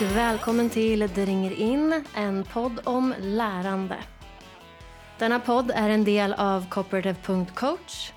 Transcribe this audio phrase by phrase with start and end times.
[0.00, 3.98] och välkommen till Det ringer in, en podd om lärande.
[5.18, 8.12] Denna podd är en del av Cooperative.coach.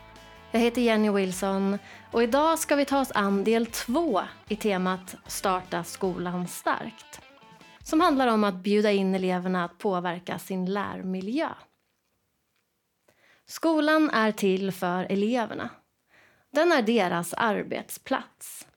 [0.52, 1.80] Jag heter Jenny Wilson
[2.11, 7.21] och idag ska vi ta oss an del två i temat Starta skolan starkt.
[7.84, 11.50] Som handlar om att bjuda in eleverna att påverka sin lärmiljö.
[13.45, 15.70] Skolan är till för eleverna.
[16.52, 18.67] Den är deras arbetsplats.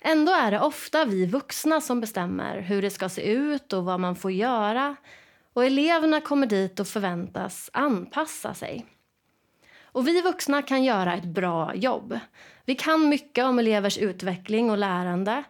[0.00, 4.00] Ändå är det ofta vi vuxna som bestämmer hur det ska se ut och vad
[4.00, 4.96] man får göra.
[5.52, 8.86] Och eleverna kommer dit och förväntas anpassa sig.
[9.82, 12.18] Och vi vuxna kan göra ett bra jobb.
[12.64, 15.44] Vi kan mycket om elevers utveckling och lärande.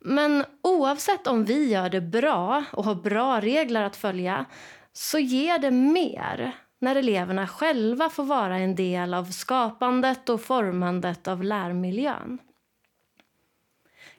[0.00, 4.44] Men oavsett om vi gör det bra och har bra regler att följa
[4.92, 11.28] så ger det mer när eleverna själva får vara en del av skapandet och formandet
[11.28, 12.38] av lärmiljön.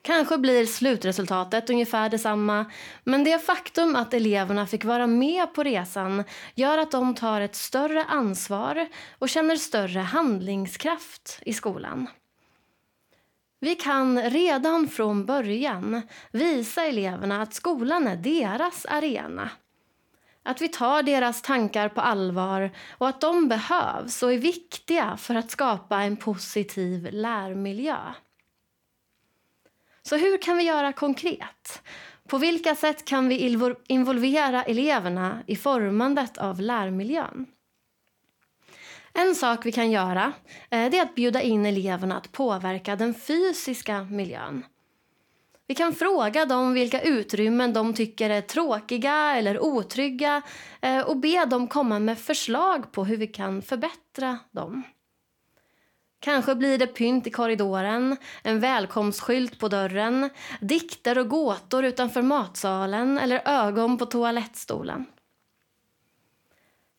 [0.04, 2.64] Kanske blir slutresultatet ungefär detsamma
[3.04, 6.24] men det faktum att eleverna fick vara med på resan
[6.54, 8.88] gör att de tar ett större ansvar
[9.18, 12.06] och känner större handlingskraft i skolan.
[13.60, 19.50] Vi kan redan från början visa eleverna att skolan är deras arena.
[20.42, 25.34] Att vi tar deras tankar på allvar och att de behövs och är viktiga för
[25.34, 27.96] att skapa en positiv lärmiljö.
[30.08, 31.82] Så hur kan vi göra konkret?
[32.28, 37.46] På vilka sätt kan vi involvera eleverna i formandet av lärmiljön?
[39.12, 40.32] En sak vi kan göra
[40.70, 44.64] eh, är att bjuda in eleverna att påverka den fysiska miljön.
[45.66, 50.42] Vi kan fråga dem vilka utrymmen de tycker är tråkiga eller otrygga
[50.80, 54.82] eh, och be dem komma med förslag på hur vi kan förbättra dem.
[56.24, 60.30] Kanske blir det pynt i korridoren, en välkomstskylt på dörren,
[60.60, 65.06] dikter och gåtor utanför matsalen eller ögon på toalettstolen.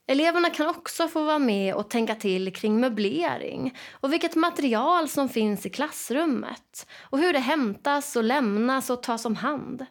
[0.07, 5.29] Eleverna kan också få vara med och tänka till kring möblering och vilket material som
[5.29, 9.85] finns i klassrummet och hur det hämtas och lämnas och tas om hand.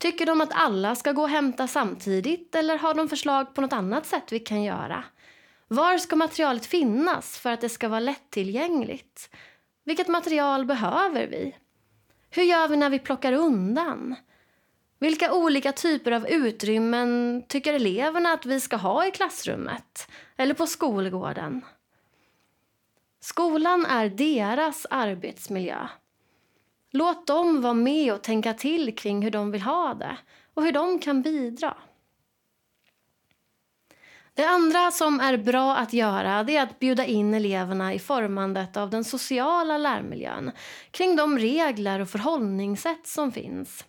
[0.00, 3.72] Tycker de att alla ska gå och hämta samtidigt eller har de förslag på något
[3.72, 5.04] annat sätt vi kan göra?
[5.72, 9.30] Var ska materialet finnas för att det ska vara lättillgängligt?
[9.84, 11.56] Vilket material behöver vi?
[12.30, 14.14] Hur gör vi när vi plockar undan?
[14.98, 20.66] Vilka olika typer av utrymmen tycker eleverna att vi ska ha i klassrummet eller på
[20.66, 21.64] skolgården?
[23.20, 25.88] Skolan är deras arbetsmiljö.
[26.90, 30.16] Låt dem vara med och tänka till kring hur de vill ha det
[30.54, 31.76] och hur de kan bidra.
[34.34, 38.90] Det andra som är bra att göra är att bjuda in eleverna i formandet av
[38.90, 40.52] den sociala lärmiljön
[40.90, 43.84] kring de regler och förhållningssätt som finns.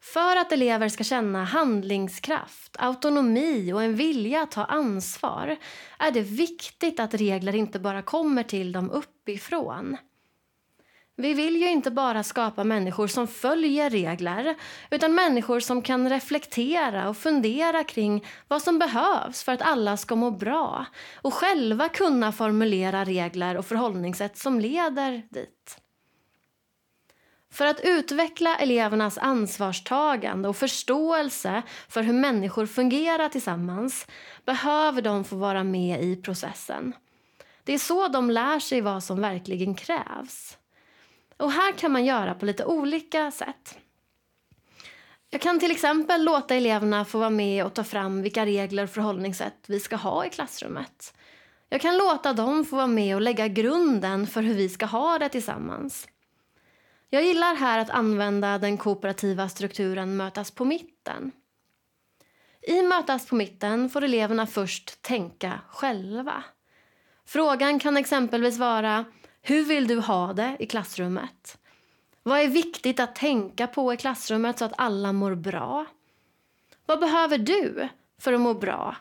[0.00, 5.56] För att elever ska känna handlingskraft, autonomi och en vilja att ta ansvar
[5.98, 9.96] är det viktigt att regler inte bara kommer till dem uppifrån.
[11.16, 14.54] Vi vill ju inte bara skapa människor som följer regler
[14.90, 20.16] utan människor som kan reflektera och fundera kring vad som behövs för att alla ska
[20.16, 25.78] må bra och själva kunna formulera regler och förhållningssätt som leder dit.
[27.52, 34.06] För att utveckla elevernas ansvarstagande och förståelse för hur människor fungerar tillsammans
[34.44, 36.92] behöver de få vara med i processen.
[37.64, 40.58] Det är så de lär sig vad som verkligen krävs.
[41.42, 43.78] Och här kan man göra på lite olika sätt.
[45.30, 48.90] Jag kan till exempel låta eleverna få vara med och ta fram vilka regler och
[48.90, 51.14] förhållningssätt vi ska ha i klassrummet.
[51.68, 55.18] Jag kan låta dem få vara med och lägga grunden för hur vi ska ha
[55.18, 56.08] det tillsammans.
[57.10, 61.32] Jag gillar här att använda den kooperativa strukturen mötas på mitten.
[62.62, 66.44] I mötas på mitten får eleverna först tänka själva.
[67.26, 69.04] Frågan kan exempelvis vara
[69.42, 71.58] hur vill du ha det i klassrummet?
[72.22, 75.86] Vad är viktigt att tänka på i klassrummet så att alla mår bra?
[76.86, 78.96] Vad behöver du för att må bra?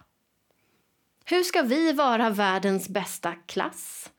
[1.26, 4.12] Hur ska vi vara världens bästa klass?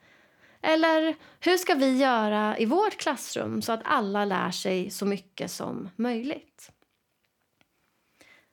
[0.60, 5.50] Eller hur ska vi göra i vårt klassrum så att alla lär sig så mycket
[5.50, 6.72] som möjligt?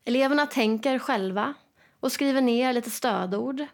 [0.05, 1.53] Eleverna tänker själva
[1.99, 3.65] och skriver ner lite stödord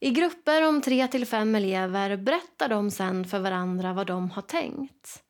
[0.00, 4.42] i grupper om tre till fem elever berättar de sen för varandra vad de har
[4.42, 5.22] tänkt.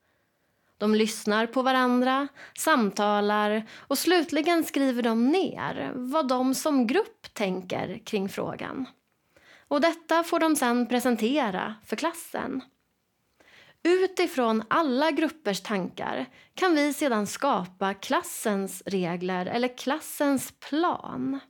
[0.78, 2.28] De lyssnar på varandra,
[2.58, 8.86] samtalar och slutligen skriver de ner vad de som grupp tänker kring frågan.
[9.68, 12.62] Och detta får de sen presentera för klassen.
[13.82, 21.40] Utifrån alla gruppers tankar kan vi sedan skapa klassens regler eller klassens plan.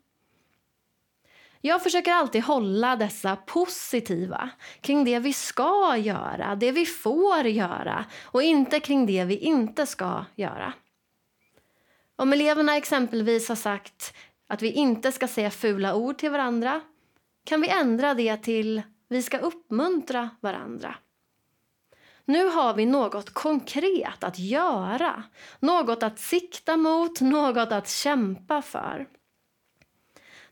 [1.61, 8.05] Jag försöker alltid hålla dessa positiva kring det vi ska göra, det vi får göra
[8.25, 10.73] och inte kring det vi inte ska göra.
[12.17, 14.15] Om eleverna exempelvis har sagt
[14.49, 16.81] att vi inte ska säga fula ord till varandra
[17.45, 20.95] kan vi ändra det till vi ska uppmuntra varandra.
[22.25, 25.23] Nu har vi något konkret att göra,
[25.61, 29.07] något att sikta mot, något att kämpa för.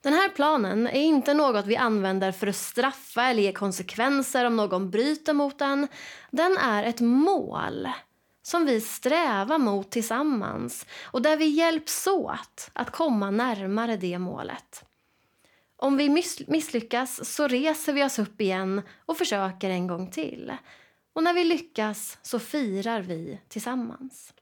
[0.01, 4.57] Den här planen är inte något vi använder för att straffa eller ge konsekvenser om
[4.57, 5.89] någon bryter mot den.
[6.31, 7.89] Den är ett mål
[8.43, 14.85] som vi strävar mot tillsammans och där vi hjälps åt att komma närmare det målet.
[15.77, 20.53] Om vi misslyckas så reser vi oss upp igen och försöker en gång till.
[21.13, 24.33] Och när vi lyckas så firar vi tillsammans.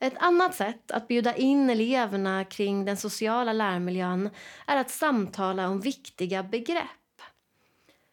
[0.00, 4.30] Ett annat sätt att bjuda in eleverna kring den sociala lärmiljön
[4.66, 6.84] är att samtala om viktiga begrepp.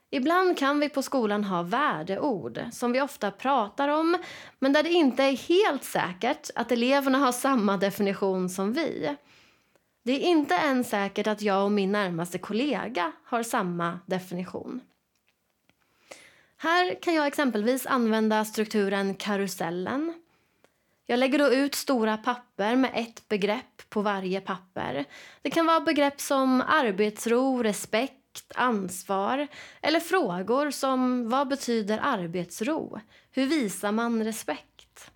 [0.09, 4.17] Ibland kan vi på skolan ha värdeord som vi ofta pratar om
[4.59, 9.15] men där det inte är helt säkert att eleverna har samma definition som vi.
[10.03, 14.81] Det är inte ens säkert att jag och min närmaste kollega har samma definition.
[16.57, 20.13] Här kan jag exempelvis använda strukturen karusellen.
[21.05, 25.05] Jag lägger då ut stora papper med ett begrepp på varje papper.
[25.41, 29.47] Det kan vara begrepp som arbetsro, respekt, ansvar
[29.81, 32.99] eller frågor som vad betyder arbetsro?
[33.31, 35.11] Hur visar man respekt?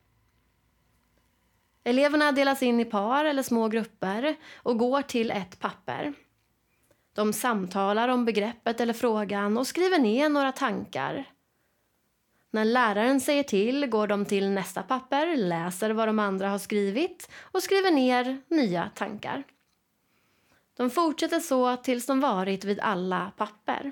[1.83, 6.13] Eleverna delas in i par eller små grupper och går till ett papper.
[7.13, 11.25] De samtalar om begreppet eller frågan och skriver ner några tankar.
[12.51, 17.29] När läraren säger till går de till nästa papper, läser vad de andra har skrivit
[17.41, 19.43] och skriver ner nya tankar.
[20.77, 23.91] De fortsätter så tills de varit vid alla papper.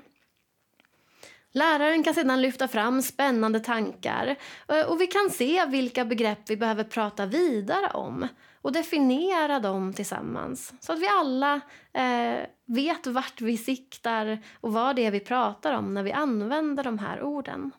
[1.52, 4.36] Läraren kan sedan lyfta fram spännande tankar
[4.68, 8.28] eh, och vi kan se vilka begrepp vi behöver prata vidare om
[8.62, 11.60] och definiera dem tillsammans så att vi alla
[11.92, 16.84] eh, vet vart vi siktar och vad det är vi pratar om när vi använder
[16.84, 17.72] de här orden.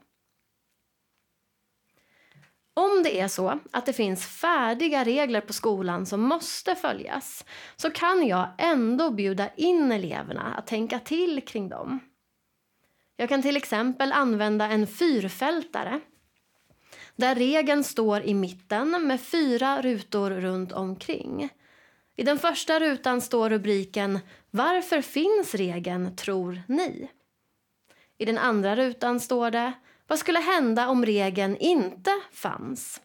[2.73, 7.45] Om det är så att det finns färdiga regler på skolan som måste följas
[7.75, 11.99] så kan jag ändå bjuda in eleverna att tänka till kring dem.
[13.15, 15.99] Jag kan till exempel använda en fyrfältare
[17.15, 21.49] där regeln står i mitten med fyra rutor runt omkring.
[22.15, 24.19] I den första rutan står rubriken
[24.51, 27.09] Varför finns regeln, tror ni?
[28.17, 29.73] I den andra rutan står det
[30.09, 33.01] vad skulle hända om regeln inte fanns?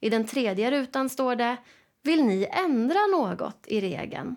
[0.00, 1.56] I den tredje rutan står det
[2.02, 4.36] Vill ni ändra något i regeln?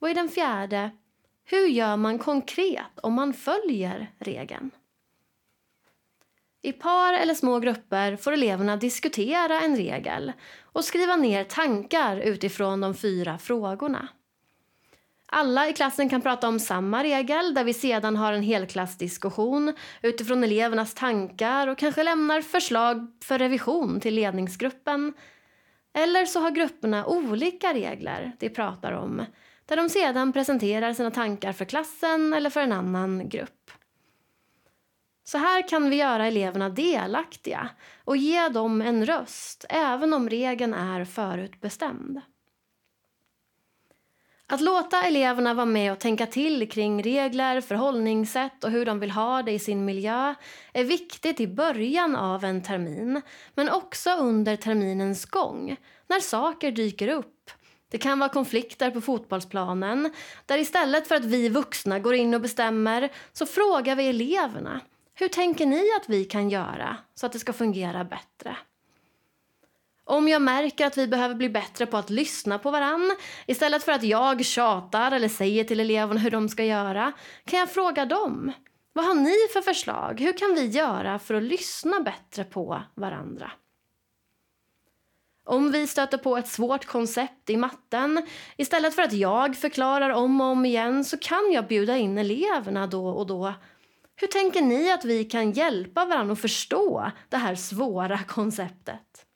[0.00, 0.90] Och i den fjärde
[1.44, 4.70] hur gör man konkret om man följer regeln?
[6.62, 10.32] I par eller små grupper får eleverna diskutera en regel
[10.62, 14.08] och skriva ner tankar utifrån de fyra frågorna.
[15.30, 20.44] Alla i klassen kan prata om samma regel där vi sedan har en helklassdiskussion utifrån
[20.44, 25.12] elevernas tankar och kanske lämnar förslag för revision till ledningsgruppen.
[25.94, 29.24] Eller så har grupperna olika regler de pratar om
[29.66, 33.70] där de sedan presenterar sina tankar för klassen eller för en annan grupp.
[35.24, 37.68] Så här kan vi göra eleverna delaktiga
[38.04, 42.20] och ge dem en röst även om regeln är förutbestämd.
[44.50, 49.10] Att låta eleverna vara med och tänka till kring regler, förhållningssätt och hur de vill
[49.10, 50.34] ha det i sin miljö
[50.72, 53.22] är viktigt i början av en termin
[53.54, 55.76] men också under terminens gång,
[56.06, 57.50] när saker dyker upp
[57.90, 60.12] det kan vara konflikter på fotbollsplanen
[60.46, 64.80] där istället för att vi vuxna går in och bestämmer så frågar vi eleverna.
[65.14, 68.56] Hur tänker ni att vi kan göra så att det ska fungera bättre?
[70.08, 73.92] Om jag märker att vi behöver bli bättre på att lyssna på varann istället för
[73.92, 77.12] att jag tjatar eller säger till eleverna hur de ska göra
[77.44, 78.52] kan jag fråga dem.
[78.92, 80.20] Vad har ni för förslag?
[80.20, 83.52] Hur kan vi göra för att lyssna bättre på varandra?
[85.44, 90.40] Om vi stöter på ett svårt koncept i matten, istället för att jag förklarar om
[90.40, 93.54] och om igen så kan jag bjuda in eleverna då och då.
[94.16, 99.27] Hur tänker ni att vi kan hjälpa varandra att förstå det här svåra konceptet?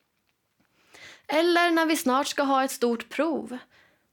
[1.27, 3.57] Eller när vi snart ska ha ett stort prov.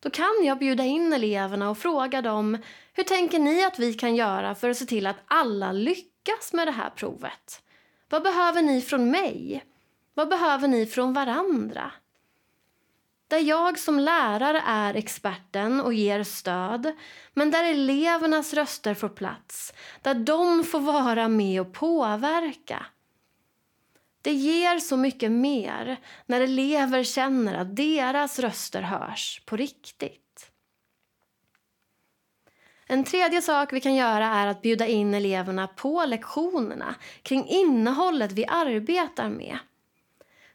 [0.01, 2.59] Då kan jag bjuda in eleverna och fråga dem
[2.93, 6.67] hur tänker ni att vi kan göra för att se till att alla lyckas med
[6.67, 7.63] det här provet?
[8.09, 9.65] Vad behöver ni från mig?
[10.15, 11.93] Vad behöver ni från varandra?
[13.29, 16.93] Där jag som lärare är experten och ger stöd
[17.35, 22.87] men där elevernas röster får plats, där de får vara med och påverka.
[24.23, 25.97] Det ger så mycket mer
[26.27, 30.51] när elever känner att deras röster hörs på riktigt.
[32.87, 38.33] En tredje sak vi kan göra är att bjuda in eleverna på lektionerna kring innehållet
[38.33, 39.59] vi arbetar med.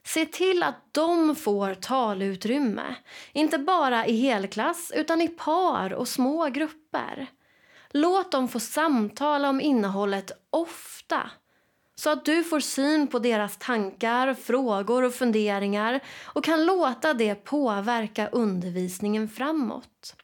[0.04, 2.96] Se till att de får talutrymme,
[3.34, 7.28] inte bara i helklass utan i par och små grupper.
[7.92, 11.32] Låt dem få samtala om innehållet ofta
[11.96, 17.36] så att du får syn på deras tankar, frågor och funderingar och kan låta det
[17.36, 20.16] påverka undervisningen framåt.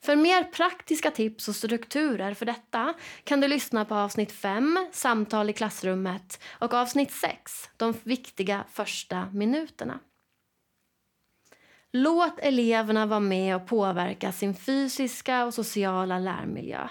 [0.00, 5.50] För mer praktiska tips och strukturer för detta kan du lyssna på avsnitt 5, Samtal
[5.50, 9.98] i klassrummet och avsnitt 6, De viktiga första minuterna.
[11.92, 16.88] Låt eleverna vara med och påverka sin fysiska och sociala lärmiljö.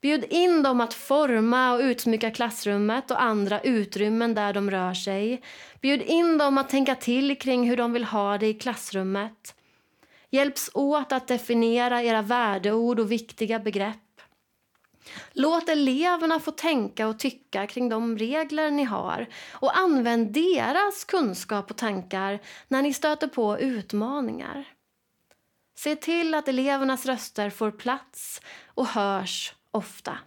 [0.00, 5.42] Bjud in dem att forma och utsmycka klassrummet och andra utrymmen där de rör sig.
[5.80, 9.54] Bjud in dem att tänka till kring hur de vill ha det i klassrummet.
[10.30, 13.96] Hjälps åt att definiera era värdeord och viktiga begrepp.
[15.32, 21.70] Låt eleverna få tänka och tycka kring de regler ni har och använd deras kunskap
[21.70, 22.38] och tankar
[22.68, 24.64] när ni stöter på utmaningar.
[25.78, 30.18] Se till att elevernas röster får plats och hörs ofta.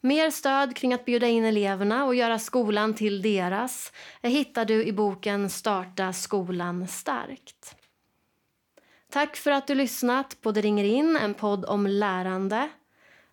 [0.00, 4.92] Mer stöd kring att bjuda in eleverna och göra skolan till deras hittar du i
[4.92, 7.76] boken Starta skolan starkt.
[9.10, 12.68] Tack för att du lyssnat på Det ringer in, en podd om lärande.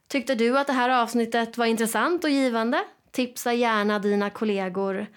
[0.08, 2.84] Tyckte du att det här avsnittet var intressant och givande?
[3.12, 5.08] Tipsa gärna dina kollegor.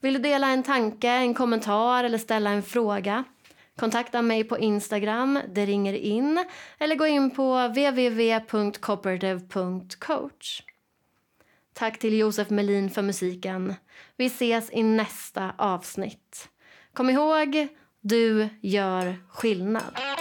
[0.00, 3.24] Vill du dela en tanke, en kommentar eller ställa en fråga?
[3.80, 6.44] Kontakta mig på Instagram, det ringer in,
[6.78, 10.62] eller gå in på www.cooperative.coach.
[11.72, 13.74] Tack till Josef Melin för musiken.
[14.16, 16.48] Vi ses i nästa avsnitt.
[16.92, 17.68] Kom ihåg,
[18.00, 20.19] du gör skillnad.